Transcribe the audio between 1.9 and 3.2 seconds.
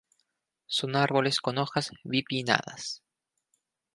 bipinnadas.